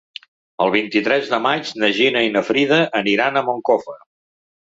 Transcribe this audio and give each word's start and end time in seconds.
El 0.63 0.71
vint-i-tres 0.75 1.27
de 1.33 1.39
maig 1.47 1.73
na 1.83 1.91
Gina 1.99 2.25
i 2.29 2.33
na 2.37 2.43
Frida 2.49 2.81
aniran 3.01 3.37
a 3.43 3.47
Moncofa. 3.51 3.97